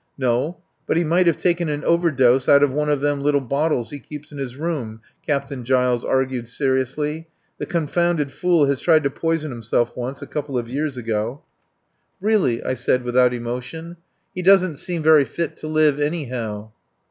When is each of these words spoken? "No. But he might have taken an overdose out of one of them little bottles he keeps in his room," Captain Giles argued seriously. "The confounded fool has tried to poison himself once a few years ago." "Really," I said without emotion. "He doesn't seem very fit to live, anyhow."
"No. 0.17 0.57
But 0.87 0.97
he 0.97 1.03
might 1.03 1.27
have 1.27 1.37
taken 1.37 1.69
an 1.69 1.83
overdose 1.83 2.49
out 2.49 2.63
of 2.63 2.71
one 2.71 2.89
of 2.89 3.01
them 3.01 3.21
little 3.21 3.39
bottles 3.39 3.91
he 3.91 3.99
keeps 3.99 4.31
in 4.31 4.39
his 4.39 4.55
room," 4.55 4.99
Captain 5.27 5.63
Giles 5.63 6.03
argued 6.03 6.47
seriously. 6.47 7.27
"The 7.59 7.67
confounded 7.67 8.31
fool 8.31 8.65
has 8.65 8.79
tried 8.81 9.03
to 9.03 9.11
poison 9.11 9.51
himself 9.51 9.95
once 9.95 10.19
a 10.23 10.25
few 10.25 10.61
years 10.65 10.97
ago." 10.97 11.43
"Really," 12.19 12.63
I 12.63 12.73
said 12.73 13.03
without 13.03 13.31
emotion. 13.31 13.97
"He 14.33 14.41
doesn't 14.41 14.77
seem 14.77 15.03
very 15.03 15.23
fit 15.23 15.55
to 15.57 15.67
live, 15.67 15.99
anyhow." 15.99 16.71